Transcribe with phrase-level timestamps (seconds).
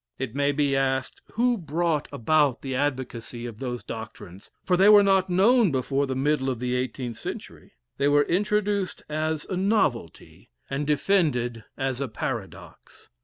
[0.17, 5.03] It may be asked, who brought about the advocacy of those doctrines, for they were
[5.03, 7.73] not known before the middle of the eighteenth century?
[7.99, 13.09] They were introduced as a novelty, and defended as a paradox.